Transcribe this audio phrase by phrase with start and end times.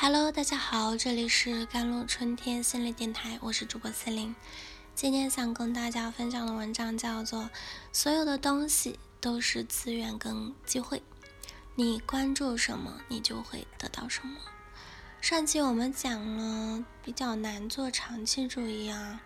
[0.00, 4.32] Hello，大家好，这里是甘露春天心理电台，我是主播思玲。
[4.94, 7.42] 今天想跟大家分享的文章叫做
[7.92, 10.98] 《所有的东西都是资源跟机会》，
[11.74, 14.36] 你关注什么，你就会得到什么。
[15.20, 19.20] 上期我们讲了比较难做长期主义啊，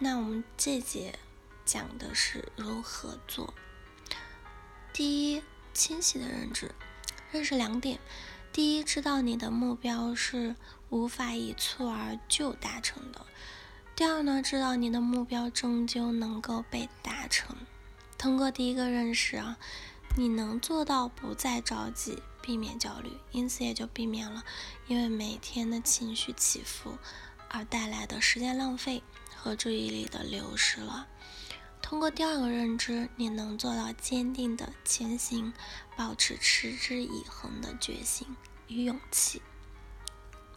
[0.00, 1.16] 那我们这节
[1.64, 3.54] 讲的是如何做。
[4.92, 6.72] 第一，清晰的认知，
[7.30, 8.00] 认识两点。
[8.56, 10.56] 第一，知道你的目标是
[10.88, 13.26] 无法一蹴而就达成的。
[13.94, 17.54] 第二呢，知道你的目标终究能够被达成。
[18.16, 19.58] 通过第一个认识啊，
[20.16, 24.42] 你能做到不再着急，避免焦虑，因此也就避免了
[24.86, 26.96] 因为每天的情绪起伏
[27.50, 29.02] 而带来的时间浪费
[29.36, 31.06] 和注意力的流失了。
[31.82, 35.52] 通过第二个认知，你能做到坚定的前行，
[35.94, 38.26] 保持持之以恒的决心
[38.68, 39.42] 与勇气。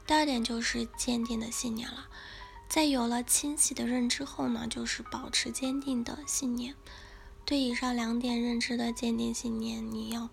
[0.05, 2.08] 第二点就是坚定的信念了。
[2.67, 6.75] 在有了清晰的认知后呢，就是保持坚定的信念。
[7.45, 10.30] 对以上两点认知的坚定信念，你要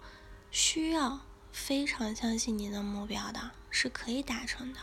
[0.51, 1.20] 需要
[1.51, 4.81] 非常相信你的目标的，是可以达成的。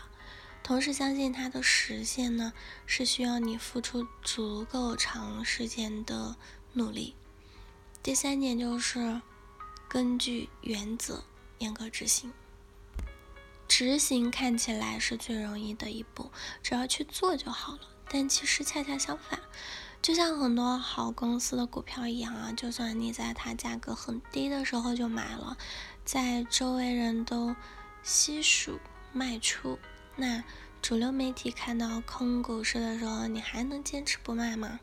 [0.64, 2.54] 同时相信它的实现呢，
[2.86, 6.36] 是需要你付出足够长时间的
[6.74, 7.16] 努力。
[8.02, 9.22] 第三点就是
[9.88, 11.24] 根据原则
[11.60, 12.34] 严格执行。
[13.76, 16.30] 执行看起来是最容易的一步，
[16.62, 17.80] 只要去做就好了。
[18.08, 19.40] 但其实恰恰相反，
[20.00, 25.58] 就像很多好公司的股票一样啊，就算你在它价格很低的时候就买了，
[26.06, 27.56] 在周围人都
[28.04, 28.80] 悉数
[29.12, 29.80] 卖出。
[30.18, 30.44] 那
[30.80, 34.80] 主流媒体看到空股市的时候，你还能坚持不卖吗？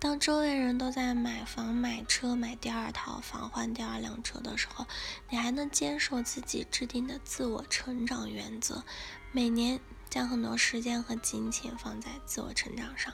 [0.00, 4.86] 当周围人都在买房、买车、买第二套房、换第二辆车的时候，
[5.28, 8.82] 你还能坚守自己制定的自我成长原则，
[9.30, 9.78] 每年
[10.08, 13.12] 将很多时间和金钱放在自我成长上，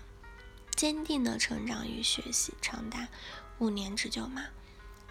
[0.76, 3.08] 坚定的成长与学习，长达
[3.58, 4.44] 五年之久吗？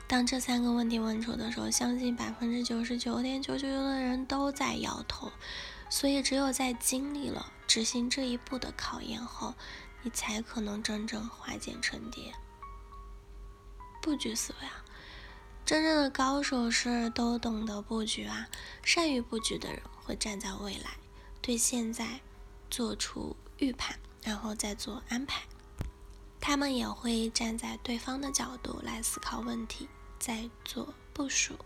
[0.07, 5.29] 当这三个问题问出的时候，相信百分之九十九点九九九的人都在摇头。
[5.89, 9.53] 所以，只有在经历了执行这一步的考验后，
[10.05, 12.31] 你才可能真正化茧成蝶。
[14.03, 14.85] 布局思维啊，
[15.65, 18.47] 真正的高手是都懂得布局啊，
[18.83, 20.97] 善于布局的人会站在未来，
[21.41, 22.21] 对现在
[22.69, 25.41] 做出预判，然后再做安排。
[26.39, 29.89] 他们也会站在对方的角度来思考问题，
[30.19, 31.57] 再做部署。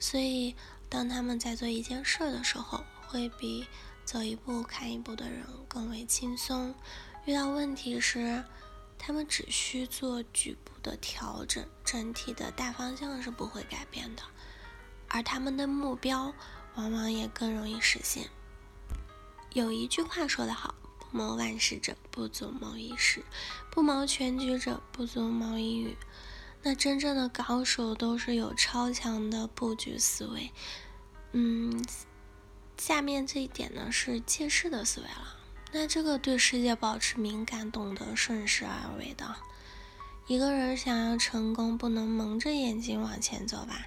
[0.00, 0.56] 所以，
[0.88, 3.66] 当他们在做一件事的时候，会比
[4.06, 6.74] 走一步看一步的人更为轻松。
[7.26, 8.44] 遇到问题时，
[8.96, 14.22] 他们只需做局部的调整，整体的大方向是不会改变的。
[15.08, 16.32] 而他们的目标
[16.76, 18.28] 往往也更容易实现。
[19.52, 23.22] 有一句话说得好：“不谋万事者，不足谋一事；
[23.72, 25.96] 不谋全局者，不足谋一语。”
[26.62, 30.52] 那真正的高手都是有超强的布局思维。
[31.32, 31.84] 嗯。
[32.78, 35.35] 下面这一点呢是借势的思维了。
[35.72, 39.36] 那这个对世界保持敏感，懂得顺势而为的
[40.26, 43.86] 一个人想要成功，不能蒙着眼睛往前走吧？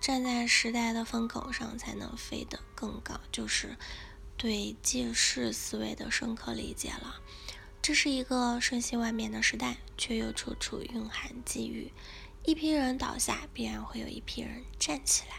[0.00, 3.20] 站在时代的风口上，才能飞得更高。
[3.30, 3.76] 就是
[4.36, 7.20] 对借势思维的深刻理解了。
[7.82, 11.92] 这是一个瞬息万变的时代，却又处处蕴含机遇。
[12.44, 15.36] 一批人倒下，必然会有一批人站起来。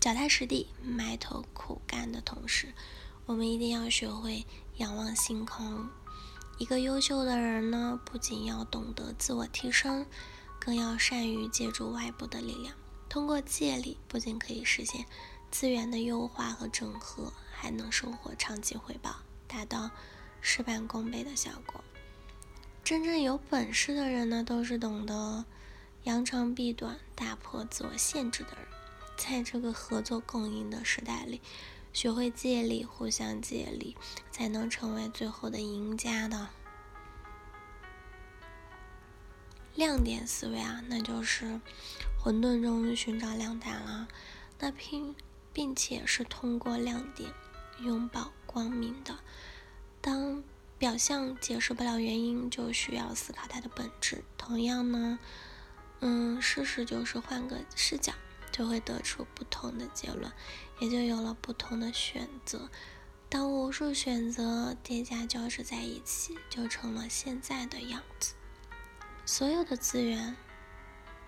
[0.00, 2.72] 脚踏实地、埋头苦干的同时，
[3.28, 4.46] 我们一定要学会
[4.78, 5.86] 仰望星空。
[6.56, 10.06] 一个优秀的人呢，不仅要懂得自我提升，
[10.58, 12.74] 更要善于借助外部的力量。
[13.06, 15.04] 通过借力，不仅可以实现
[15.50, 19.16] 资源的优化和整合，还能收获长期回报，
[19.46, 19.90] 达到
[20.40, 21.84] 事半功倍的效果。
[22.82, 25.44] 真正有本事的人呢，都是懂得
[26.04, 28.66] 扬长避短、打破自我限制的人。
[29.18, 31.42] 在这个合作共赢的时代里，
[31.92, 33.96] 学会借力，互相借力，
[34.30, 36.48] 才能成为最后的赢家的。
[39.74, 41.60] 亮点思维啊，那就是
[42.22, 44.08] 混沌中寻找亮点了。
[44.58, 45.14] 那并
[45.52, 47.32] 并且是通过亮点
[47.80, 49.18] 拥抱光明的。
[50.00, 50.42] 当
[50.78, 54.22] 表象解释不了原因，就需要思考它的本质。
[54.36, 55.18] 同样呢，
[56.00, 58.12] 嗯，事实就是换个视角。
[58.50, 60.32] 就会得出不同的结论，
[60.80, 62.68] 也就有了不同的选择。
[63.28, 68.34] 当无数选择叠加交织在一起，就成了现在的样子。
[69.26, 70.34] 所有的资源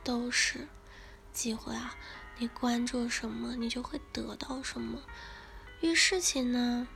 [0.03, 0.67] 都是
[1.33, 1.95] 机会啊！
[2.39, 5.03] 你关注什么，你就会得到什么。
[5.83, 6.89] 遇事情呢，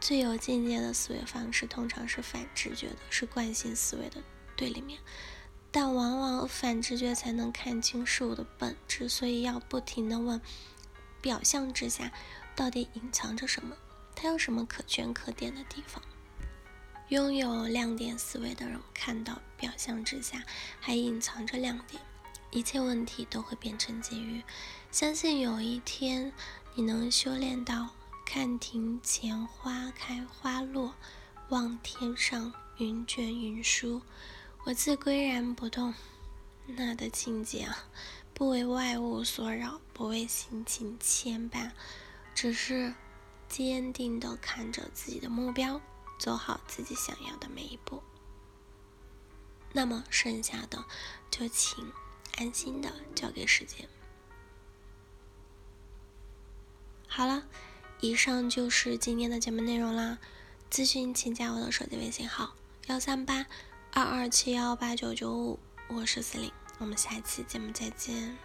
[0.00, 4.20] 最有境界的思维方式通常是反直觉的，是惯性思维的
[4.56, 4.98] 对立面。
[5.70, 10.40] 但往往反直觉才能看清事物的本质，所以要不停的问：
[11.24, 12.12] 表象之下
[12.54, 13.74] 到底隐藏着什么？
[14.14, 16.02] 它有什么可圈可点的地方？
[17.08, 20.44] 拥有亮点思维的人看到表象之下
[20.80, 22.02] 还隐藏着亮点，
[22.50, 24.42] 一切问题都会变成机遇。
[24.90, 26.30] 相信有一天
[26.74, 27.88] 你能修炼到
[28.26, 30.94] 看庭前花开花落，
[31.48, 34.02] 望天上云卷云舒。
[34.66, 35.94] 我自岿然不动，
[36.66, 37.86] 那的境界啊，
[38.34, 41.70] 不为外物所扰，不为心情牵绊，
[42.34, 42.92] 只是
[43.48, 45.80] 坚定的看着自己的目标，
[46.18, 48.02] 走好自己想要的每一步。
[49.72, 50.84] 那么剩下的，
[51.30, 51.92] 就请
[52.36, 53.88] 安心的交给时间。
[57.06, 57.46] 好了，
[58.00, 60.18] 以上就是今天的节目内容啦。
[60.72, 62.56] 咨询请加我的手机微信号：
[62.88, 63.46] 幺三八。
[63.92, 68.36] 二二七幺八九九五，我是司令，我们下一期节目再见。